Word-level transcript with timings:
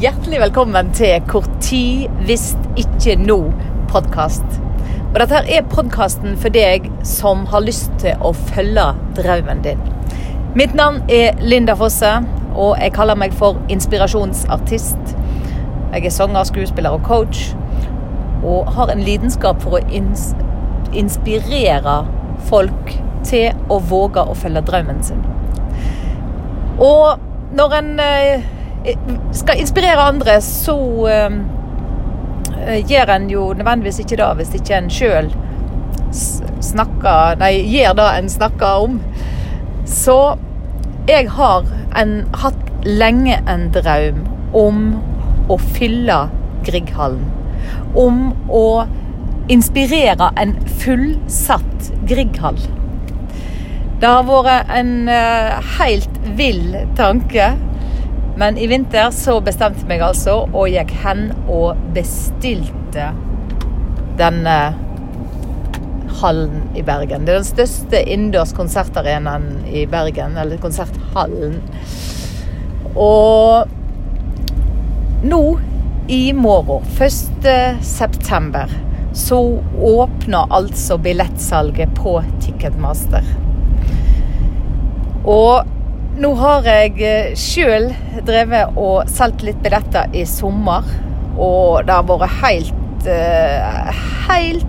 Hjertelig 0.00 0.38
velkommen 0.40 0.94
til 0.96 1.20
Hvor 1.28 1.44
tid 1.60 2.08
hvis 2.24 2.54
ikke 2.80 3.18
nå-podkast. 3.20 4.44
Og 5.10 5.16
Dette 5.20 5.40
er 5.44 5.66
podkasten 5.68 6.38
for 6.40 6.48
deg 6.54 6.86
som 7.04 7.42
har 7.52 7.60
lyst 7.60 7.90
til 8.00 8.22
å 8.24 8.30
følge 8.32 8.86
drømmen 9.18 9.58
din. 9.66 9.82
Mitt 10.56 10.72
navn 10.78 11.02
er 11.12 11.36
Linda 11.44 11.74
Fosse, 11.76 12.14
og 12.54 12.80
jeg 12.80 12.94
kaller 12.96 13.18
meg 13.20 13.34
for 13.36 13.58
inspirasjonsartist. 13.68 15.12
Jeg 15.92 16.06
er 16.08 16.14
sanger, 16.16 16.48
skuespiller 16.48 16.96
og 16.96 17.04
coach, 17.04 17.50
og 18.40 18.70
har 18.78 18.94
en 18.94 19.04
lidenskap 19.04 19.60
for 19.60 19.76
å 19.76 19.82
ins 19.84 20.30
inspirere 20.96 21.98
folk 22.48 22.94
til 23.28 23.52
å 23.68 23.76
våge 23.92 24.24
å 24.24 24.38
følge 24.46 24.64
drømmen 24.70 25.04
sin. 25.10 25.20
Og 26.88 27.20
når 27.52 27.76
en 27.82 27.92
eh, 28.06 28.48
skal 29.36 29.60
inspirere 29.60 30.08
andre, 30.08 30.40
så 30.40 30.76
eh, 31.10 32.80
gjør 32.88 33.14
en 33.16 33.30
jo 33.30 33.50
nødvendigvis 33.56 34.00
ikke 34.04 34.16
det 34.20 34.30
hvis 34.40 34.54
ikke 34.60 34.78
en 34.78 34.90
sjøl 34.92 35.30
snakker 36.60 37.38
Nei, 37.40 37.52
gjør 37.70 37.94
det 38.00 38.08
en 38.18 38.30
snakker 38.30 38.86
om. 38.86 38.96
Så 39.86 40.16
jeg 41.08 41.28
har 41.30 41.68
en, 41.98 42.16
hatt 42.42 42.86
lenge 42.86 43.38
en 43.50 43.68
drøm 43.74 44.24
om 44.56 44.82
å 45.50 45.58
fylle 45.76 46.18
Grieghallen. 46.66 47.24
Om 47.98 48.20
å 48.54 48.66
inspirere 49.50 50.30
en 50.40 50.54
fullsatt 50.82 51.90
Grieghall. 52.08 52.60
Det 54.00 54.08
har 54.08 54.24
vært 54.28 54.70
en 54.72 54.92
uh, 55.10 55.58
helt 55.78 56.20
vill 56.38 56.76
tanke. 56.96 57.50
Men 58.40 58.56
i 58.58 58.66
vinter 58.66 59.10
så 59.12 59.34
bestemte 59.44 59.82
jeg 59.82 59.88
meg 59.90 60.00
altså, 60.00 60.46
og 60.48 60.70
gikk 60.72 60.94
hen 61.02 61.26
og 61.44 61.76
bestilte 61.92 63.10
denne 64.16 64.54
hallen 66.22 66.62
i 66.72 66.80
Bergen. 66.84 67.26
Det 67.26 67.34
er 67.34 67.42
den 67.42 67.48
største 67.48 68.00
innendørs 68.00 68.54
konsertarenaen 68.56 69.58
i 69.68 69.82
Bergen, 69.92 70.38
eller 70.40 70.60
konserthallen. 70.62 71.58
Og 72.96 73.68
nå 75.20 75.42
i 76.08 76.22
morgen, 76.32 76.86
1. 76.96 77.50
september, 77.84 78.72
så 79.12 79.42
åpner 79.76 80.48
altså 80.56 80.96
billettsalget 80.96 81.92
på 81.98 82.16
Ticketmaster. 82.40 83.28
Og 85.28 85.68
nå 86.20 86.30
har 86.36 86.66
jeg 86.68 87.36
sjøl 87.40 87.88
drevet 88.28 88.76
og 88.78 89.08
solgt 89.08 89.44
litt 89.46 89.60
billetter 89.64 90.12
i 90.16 90.26
sommer, 90.28 90.84
og 91.40 91.86
det 91.88 91.96
har 91.96 92.08
vært 92.08 92.40
helt 92.42 93.08
eh, 93.08 94.02
Helt 94.30 94.66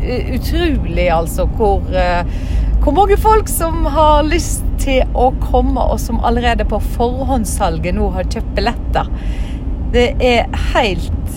utrolig, 0.00 1.06
altså, 1.12 1.44
hvor, 1.58 1.82
eh, 1.96 2.28
hvor 2.84 2.94
mange 2.96 3.16
folk 3.20 3.48
som 3.50 3.84
har 3.92 4.22
lyst 4.28 4.64
til 4.80 5.02
å 5.18 5.30
komme, 5.42 5.80
og 5.80 5.98
som 6.00 6.20
allerede 6.24 6.64
på 6.68 6.78
forhåndssalget 6.94 7.96
nå 7.96 8.10
har 8.14 8.28
kjøpt 8.30 8.54
billetter. 8.56 9.10
Det 9.92 10.06
er 10.22 10.46
helt, 10.70 11.34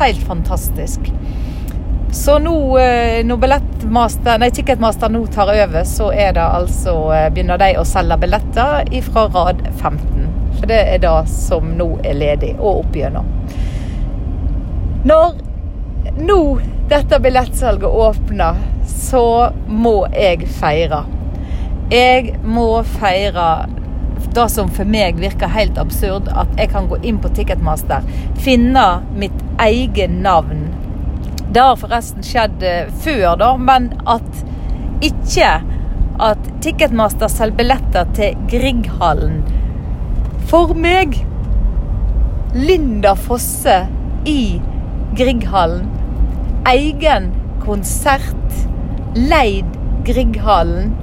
helt 0.00 0.26
fantastisk. 0.28 1.12
Så 2.12 2.38
nå 2.38 2.78
eh, 2.78 3.24
når 3.24 3.36
billettmaster, 3.40 4.36
nei, 4.38 4.50
Ticketmaster 4.52 5.08
nå 5.08 5.22
tar 5.32 5.48
over, 5.48 5.84
så 5.88 6.10
er 6.12 6.34
det 6.36 6.44
altså, 6.44 6.92
begynner 7.32 7.56
de 7.62 7.70
å 7.80 7.86
selge 7.88 8.18
billetter 8.20 8.90
fra 9.06 9.22
rad 9.32 9.62
15. 9.70 10.26
For 10.58 10.68
det 10.68 10.80
er 10.92 11.00
det 11.00 11.14
som 11.32 11.70
nå 11.78 11.86
er 12.04 12.18
ledig, 12.20 12.50
og 12.58 12.82
opp 12.82 12.98
gjennom. 13.00 13.30
Når 15.08 15.40
nå 16.20 16.38
dette 16.92 17.20
billettsalget 17.24 17.88
åpner, 18.04 18.60
så 18.92 19.24
må 19.66 19.94
jeg 20.12 20.44
feire. 20.60 21.06
Jeg 21.88 22.36
må 22.44 22.68
feire 22.98 23.48
det 24.36 24.46
som 24.52 24.68
for 24.68 24.88
meg 24.88 25.16
virker 25.20 25.48
helt 25.56 25.80
absurd, 25.80 26.28
at 26.28 26.52
jeg 26.60 26.74
kan 26.76 26.92
gå 26.92 27.00
inn 27.08 27.24
på 27.24 27.32
Ticketmaster, 27.32 28.04
finne 28.44 28.86
mitt 29.16 29.40
eget 29.64 30.12
navn 30.12 30.68
det 31.52 31.62
har 31.62 31.76
forresten 31.80 32.24
skjedd 32.24 32.64
før, 33.04 33.36
da, 33.40 33.52
men 33.60 33.92
at 34.08 34.44
ikke 35.04 35.50
at 36.22 36.38
Ticketmaster 36.62 37.26
selger 37.32 37.56
billetter 37.58 38.04
til 38.16 38.30
Grieghallen 38.50 39.42
for 40.50 40.74
meg. 40.78 41.08
Linda 42.52 43.14
Fosse 43.16 43.86
i 44.28 44.60
Grieghallen. 45.16 45.88
Egen 46.68 47.32
konsert. 47.64 48.36
Leid 49.16 49.64
Grieghallen. 50.06 50.94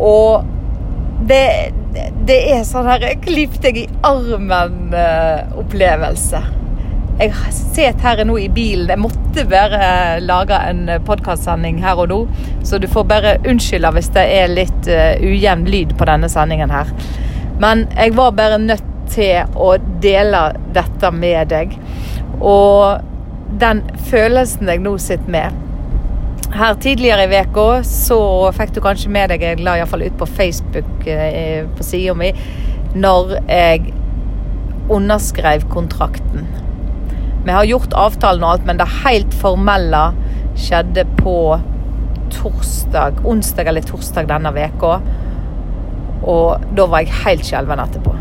Og 0.00 0.44
det, 1.28 1.72
det 2.28 2.52
er 2.54 2.64
sånn 2.68 2.86
her 2.88 3.14
klipp 3.24 3.54
deg 3.64 3.76
i 3.84 3.86
armen-opplevelse. 4.06 6.40
Jeg 7.22 7.52
sitter 7.54 8.02
her 8.02 8.20
nå 8.26 8.34
i 8.42 8.48
bilen. 8.50 8.88
Jeg 8.90 8.98
måtte 8.98 9.44
bare 9.46 10.18
lage 10.24 10.56
en 10.66 10.88
podkastsending 11.06 11.76
her 11.84 12.00
og 12.02 12.08
nå. 12.10 12.16
Så 12.66 12.80
du 12.82 12.88
får 12.90 13.04
bare 13.06 13.34
unnskylde 13.46 13.92
hvis 13.94 14.08
det 14.16 14.24
er 14.40 14.50
litt 14.50 14.88
uh, 14.90 15.22
ujevn 15.22 15.62
lyd 15.70 15.92
på 15.98 16.08
denne 16.08 16.26
sendingen 16.32 16.72
her. 16.74 16.90
Men 17.62 17.84
jeg 17.94 18.16
var 18.16 18.34
bare 18.34 18.58
nødt 18.58 18.88
til 19.12 19.54
å 19.54 19.76
dele 20.02 20.40
dette 20.74 21.12
med 21.14 21.52
deg. 21.52 21.76
Og 22.42 22.98
den 23.62 23.84
følelsen 24.10 24.72
jeg 24.72 24.82
nå 24.82 24.96
sitter 24.98 25.30
med 25.30 25.60
Her 26.56 26.74
tidligere 26.80 27.28
i 27.28 27.42
uka 27.44 27.66
så 27.86 28.18
fikk 28.56 28.72
du 28.74 28.80
kanskje 28.82 29.12
med 29.12 29.30
deg 29.30 29.44
Jeg 29.44 29.60
la 29.62 29.76
iallfall 29.78 30.06
ut 30.08 30.16
på 30.18 30.26
Facebook 30.26 31.06
på 31.06 31.86
sida 31.86 32.16
mi 32.18 32.32
når 32.92 33.36
jeg 33.46 33.94
underskrev 34.92 35.68
kontrakten. 35.72 36.48
Vi 37.44 37.50
har 37.50 37.64
gjort 37.66 37.94
avtalen 37.98 38.44
og 38.44 38.54
alt, 38.54 38.66
men 38.66 38.78
det 38.78 38.86
helt 39.02 39.34
formelle 39.34 40.02
skjedde 40.58 41.04
på 41.18 41.36
torsdag, 42.32 43.24
onsdag 43.26 43.70
eller 43.72 43.86
torsdag 43.86 44.28
denne 44.30 44.52
veka. 44.54 44.92
Og 46.22 46.68
da 46.76 46.86
var 46.86 47.02
jeg 47.02 47.22
helt 47.24 47.48
skjelven 47.48 47.82
etterpå. 47.82 48.14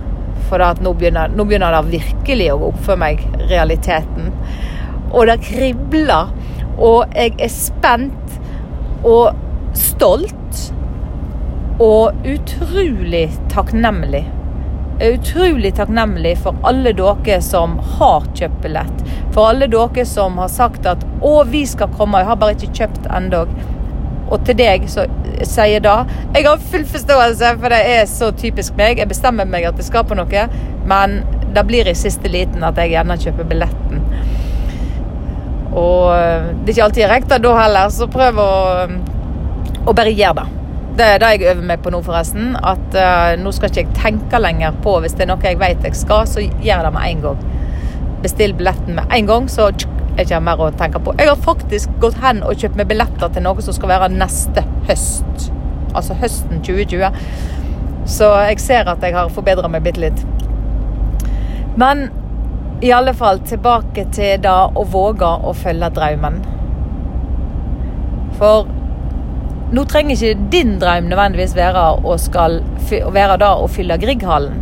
For 0.49 0.81
nå 0.83 0.93
begynner, 0.97 1.31
nå 1.31 1.45
begynner 1.47 1.77
det 1.77 2.01
virkelig 2.01 2.49
å 2.51 2.57
gå 2.59 2.71
opp 2.73 2.81
for 2.87 2.99
meg, 2.99 3.21
realiteten. 3.51 4.33
Og 5.11 5.29
det 5.29 5.37
kribler. 5.45 6.33
Og 6.81 7.13
jeg 7.13 7.37
er 7.37 7.53
spent 7.53 8.37
og 9.05 9.37
stolt. 9.77 10.37
Og 11.81 12.25
utrolig 12.27 13.27
takknemlig 13.53 14.25
er 15.01 15.17
utrolig 15.17 15.73
takknemlig 15.75 16.35
for 16.43 16.57
alle 16.67 16.93
dere 16.97 17.41
som 17.41 17.77
har 17.97 18.25
kjøpt 18.37 18.61
billett. 18.63 19.03
For 19.33 19.49
alle 19.49 19.67
dere 19.71 20.05
som 20.05 20.37
har 20.37 20.51
sagt 20.51 20.85
at 20.85 21.05
'Å, 21.21 21.43
vi 21.47 21.65
skal 21.65 21.87
komme', 21.87 22.19
jeg 22.19 22.27
har 22.27 22.35
bare 22.35 22.55
ikke 22.55 22.73
kjøpt 22.79 23.07
ennå. 23.09 23.45
Og 24.31 24.45
til 24.45 24.55
deg 24.55 24.87
så 24.87 25.05
sier 25.43 25.79
da 25.79 26.05
Jeg 26.33 26.45
har 26.45 26.57
full 26.57 26.85
forståelse, 26.85 27.57
for 27.59 27.69
det 27.69 27.81
er 27.95 28.05
så 28.05 28.31
typisk 28.31 28.77
meg. 28.77 28.97
Jeg 28.97 29.07
bestemmer 29.07 29.45
meg 29.45 29.65
at 29.65 29.75
jeg 29.75 29.85
skal 29.85 30.03
på 30.03 30.15
noe, 30.15 30.47
men 30.85 31.23
det 31.53 31.67
blir 31.67 31.87
i 31.87 31.93
siste 31.93 32.29
liten 32.31 32.63
at 32.63 32.77
jeg 32.77 32.93
gjerne 32.93 33.17
kjøper 33.17 33.43
billetten. 33.43 34.05
Og 35.71 36.11
det 36.63 36.71
er 36.71 36.73
ikke 36.73 36.83
alltid 36.83 37.03
jeg 37.03 37.11
rekker 37.11 37.43
da 37.43 37.53
heller, 37.57 37.89
så 37.89 38.07
prøv 38.07 38.39
å, 38.39 38.51
å 39.87 39.93
bare 39.93 40.11
gjøre 40.11 40.41
det. 40.41 40.60
Det 40.97 41.05
er 41.07 41.21
det 41.23 41.29
jeg 41.31 41.47
øver 41.53 41.63
meg 41.65 41.79
på 41.83 41.91
nå, 41.93 42.01
forresten. 42.03 42.55
At 42.57 42.97
uh, 42.97 43.39
nå 43.39 43.53
skal 43.55 43.71
ikke 43.71 43.85
jeg 43.85 43.95
tenke 43.95 44.41
lenger 44.41 44.75
på 44.83 44.97
Hvis 44.99 45.15
det 45.15 45.25
er 45.25 45.31
noe 45.31 45.45
jeg 45.45 45.59
vet 45.61 45.87
jeg 45.87 45.95
skal, 45.95 46.27
så 46.27 46.43
gjør 46.43 46.67
jeg 46.67 46.85
det 46.85 46.93
med 46.97 47.07
en 47.07 47.23
gang. 47.25 47.45
Bestill 48.21 48.53
billetten 48.57 48.97
med 48.99 49.15
en 49.15 49.29
gang, 49.29 49.47
så 49.49 49.69
er 49.69 49.77
det 49.79 50.25
ikke 50.25 50.41
mer 50.43 50.61
å 50.61 50.69
tenke 50.77 50.99
på. 51.01 51.15
Jeg 51.17 51.31
har 51.31 51.39
faktisk 51.45 51.95
gått 52.03 52.19
hen 52.21 52.43
og 52.43 52.59
kjøpt 52.59 52.77
meg 52.77 52.91
billetter 52.91 53.31
til 53.31 53.45
noe 53.45 53.63
som 53.63 53.77
skal 53.77 53.93
være 53.93 54.11
neste 54.13 54.65
høst. 54.89 55.47
Altså 55.95 56.17
høsten 56.19 56.61
2020. 56.67 57.23
Så 58.11 58.27
jeg 58.49 58.59
ser 58.59 58.89
at 58.91 59.03
jeg 59.03 59.15
har 59.15 59.31
forbedra 59.33 59.71
meg 59.71 59.85
bitte 59.87 60.03
litt. 60.03 60.25
Men 61.79 62.09
i 62.83 62.91
alle 62.91 63.13
fall 63.13 63.39
tilbake 63.47 64.07
til 64.13 64.41
det 64.43 64.51
å 64.51 64.83
våge 64.89 65.27
å 65.47 65.53
følge 65.55 65.91
drømmen. 65.95 66.39
For 68.39 68.67
nå 69.71 69.85
trenger 69.87 70.17
ikke 70.17 70.49
din 70.51 70.75
drøm 70.81 71.07
nødvendigvis 71.07 71.55
være 71.55 71.85
å, 72.03 72.17
skal, 72.19 72.59
være 72.89 73.37
da 73.39 73.53
å 73.55 73.69
fylle 73.71 73.99
Grieghallen. 74.01 74.57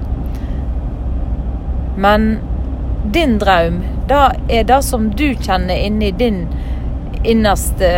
Men 1.99 2.29
din 3.13 3.39
drøm, 3.41 3.81
da 4.09 4.29
er 4.51 4.67
det 4.69 4.83
som 4.85 5.09
du 5.17 5.31
kjenner 5.33 5.81
inni 5.87 6.11
din 6.15 6.43
innerste 7.25 7.89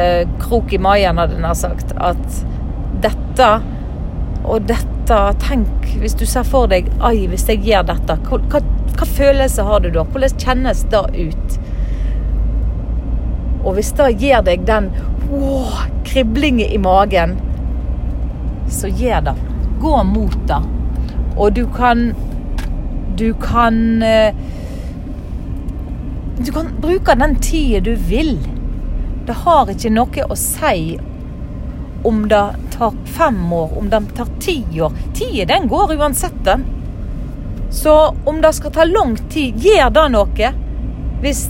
krok 0.42 0.74
i 0.74 0.80
maien, 0.82 1.20
hadde 1.20 1.38
jeg 1.38 1.44
nær 1.44 1.58
sagt. 1.58 1.94
At 2.00 2.42
dette 3.04 3.52
og 4.48 4.66
dette 4.70 4.88
Tenk 5.42 5.90
hvis 6.00 6.14
du 6.16 6.24
ser 6.30 6.46
for 6.48 6.70
deg 6.72 6.86
Ai, 7.04 7.26
hvis 7.28 7.44
jeg 7.50 7.66
gjør 7.66 7.88
dette, 7.90 8.16
hva, 8.30 8.38
hva, 8.54 8.62
Hva 8.96 9.08
følelse 9.10 9.66
har 9.68 9.82
du 9.84 9.90
da? 9.92 10.06
Hvordan 10.08 10.38
kjennes 10.40 10.84
det 10.94 11.02
ut? 11.18 11.58
Og 13.66 13.76
hvis 13.76 13.92
det 13.98 14.08
gir 14.22 14.46
deg 14.46 14.64
den 14.70 14.92
åh, 15.32 15.80
kriblingen 16.06 16.68
i 16.68 16.78
magen, 16.78 17.38
så 18.70 18.88
gjør 18.88 19.22
det. 19.22 19.36
Gå 19.82 20.04
mot 20.04 20.38
det. 20.48 20.62
Og 21.38 21.54
du 21.54 21.68
kan 21.68 22.14
Du 23.18 23.34
kan 23.34 24.04
eh, 24.04 24.36
Du 26.38 26.52
kan 26.52 26.68
bruke 26.82 27.16
den 27.16 27.36
tida 27.36 27.80
du 27.80 27.96
vil. 27.96 28.40
Det 29.26 29.34
har 29.34 29.70
ikke 29.70 29.92
noe 29.94 30.26
å 30.26 30.36
si 30.36 31.00
om 32.04 32.24
det 32.30 32.46
tar 32.74 32.96
fem 33.06 33.54
år, 33.54 33.76
om 33.78 33.90
det 33.90 34.00
tar 34.18 34.30
ti 34.42 34.64
år. 34.82 34.96
Tida 35.14 35.46
den 35.54 35.68
går 35.70 35.94
uansett, 36.00 36.40
den. 36.46 36.66
Så 37.70 38.16
om 38.26 38.42
det 38.42 38.54
skal 38.54 38.72
ta 38.72 38.84
lang 38.84 39.16
tid, 39.30 39.62
gjør 39.62 39.94
det 39.94 40.08
noe. 40.16 40.50
Hvis 41.22 41.44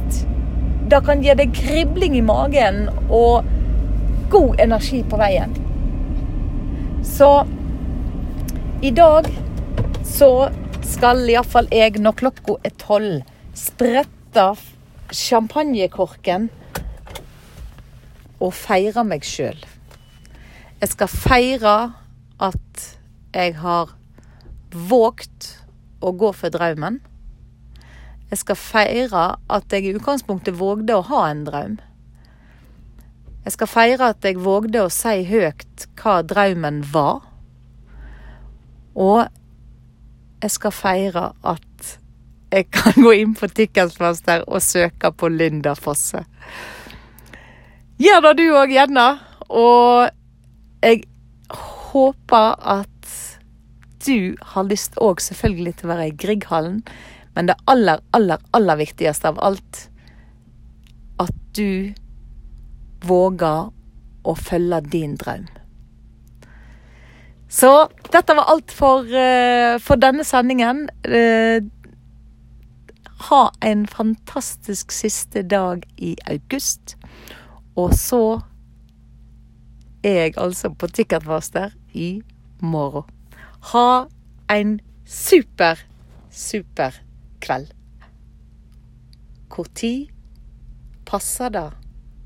det 0.92 1.00
kan 1.07 1.24
gi 1.24 1.38
deg 1.39 1.56
kribling 1.56 2.18
i 2.19 2.25
magen 2.25 2.89
og 3.07 3.48
god 4.31 4.60
energi 4.63 5.01
på 5.04 5.19
veien. 5.19 5.54
Så 7.04 7.30
i 8.81 8.92
dag 8.95 9.28
så 10.07 10.50
skal 10.88 11.24
iallfall 11.30 11.68
jeg, 11.74 12.00
når 12.00 12.18
klokka 12.22 12.56
er 12.66 12.74
tolv, 12.81 13.22
sprette 13.57 14.48
champagnekorken 15.12 16.50
og 18.42 18.54
feire 18.56 19.04
meg 19.06 19.28
sjøl. 19.28 19.60
Jeg 20.81 20.94
skal 20.95 21.12
feire 21.12 21.75
at 22.42 22.88
jeg 23.36 23.56
har 23.62 23.94
våget 24.72 25.51
å 26.01 26.16
gå 26.18 26.31
for 26.33 26.54
drømmen. 26.54 27.01
Jeg 28.31 28.39
skal 28.42 28.57
feire 28.57 29.25
at 29.51 29.75
jeg 29.75 29.86
i 29.86 29.95
utgangspunktet 30.00 30.57
vågde 30.57 30.98
å 30.98 31.06
ha 31.12 31.25
en 31.30 31.44
drøm. 31.45 31.80
Jeg 33.42 33.56
skal 33.56 33.70
feire 33.70 34.12
at 34.14 34.26
jeg 34.26 34.38
vågde 34.42 34.84
å 34.86 34.92
si 34.94 35.24
høyt 35.26 35.88
hva 35.98 36.20
drømmen 36.22 36.84
var. 36.94 37.24
Og 38.94 39.26
jeg 40.42 40.54
skal 40.54 40.74
feire 40.76 41.32
at 41.48 41.96
jeg 42.52 42.68
kan 42.76 42.98
gå 43.00 43.14
inn 43.22 43.34
på 43.38 43.48
Ticketmaster 43.50 44.44
og 44.48 44.62
søke 44.62 45.14
på 45.16 45.30
Linda 45.32 45.74
Fosse. 45.80 46.22
Gjør 48.02 48.26
det 48.28 48.34
du 48.42 48.46
òg, 48.50 48.74
gjerne. 48.74 49.08
Og 49.50 50.10
jeg 50.84 51.06
håper 51.92 52.56
at 52.78 53.16
du 54.06 54.36
har 54.54 54.68
lyst 54.70 54.98
òg 55.02 55.22
selvfølgelig 55.22 55.76
til 55.80 55.88
å 55.88 55.94
være 55.94 56.08
i 56.10 56.16
Grieghallen. 56.24 56.82
Men 57.36 57.50
det 57.50 57.58
aller, 57.72 58.02
aller, 58.18 58.42
aller 58.58 58.80
viktigste 58.82 59.32
av 59.32 59.40
alt 59.42 59.86
at 61.22 61.36
du 61.56 61.94
våger 63.06 63.71
å 64.24 64.36
følge 64.38 64.81
din 64.94 65.15
drøm. 65.19 65.48
Så 67.51 67.71
dette 68.13 68.36
var 68.38 68.48
alt 68.53 68.71
for, 68.71 69.03
uh, 69.03 69.75
for 69.83 70.00
denne 70.00 70.24
sendingen. 70.24 70.86
Uh, 71.03 71.59
ha 73.27 73.42
en 73.62 73.83
fantastisk 73.88 74.92
siste 74.95 75.44
dag 75.44 75.83
i 75.98 76.15
august. 76.31 76.95
Og 77.75 77.94
så 77.98 78.39
er 80.04 80.18
jeg 80.24 80.38
altså 80.38 80.71
på 80.74 80.88
Ticketmaster 80.88 81.75
i 81.94 82.21
morgen. 82.62 83.06
Ha 83.74 84.06
en 84.50 84.80
super, 85.06 85.83
super 86.31 86.97
kveld. 87.42 87.69
Når 89.51 90.07
passer 91.06 91.50
det 91.51 91.81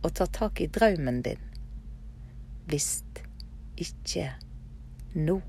å 0.06 0.10
ta 0.14 0.28
tak 0.30 0.62
i 0.62 0.70
drømmen 0.70 1.22
din? 1.26 1.42
Visst 2.70 3.22
ikke 3.82 4.30
nå. 5.18 5.40